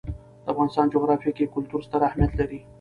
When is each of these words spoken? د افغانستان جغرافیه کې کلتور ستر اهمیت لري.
د 0.43 0.45
افغانستان 0.51 0.85
جغرافیه 0.93 1.31
کې 1.37 1.51
کلتور 1.53 1.79
ستر 1.87 2.01
اهمیت 2.09 2.31
لري. 2.39 2.59